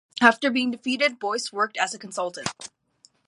After 0.19 0.49
being 0.49 0.71
defeated, 0.71 1.19
Boyce 1.19 1.53
worked 1.53 1.77
as 1.77 1.93
a 1.93 1.99
consultant. 1.99 2.49